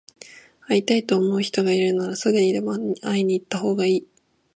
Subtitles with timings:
[0.67, 4.07] 会いたいと思う人がいるなら、すぐにでも会いに行ったほうがいい。